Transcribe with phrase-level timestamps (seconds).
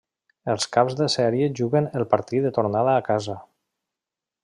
[0.53, 3.41] Els caps de sèrie juguen el partit de tornada a casa.